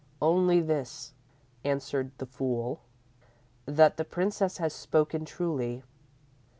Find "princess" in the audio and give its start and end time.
4.03-4.57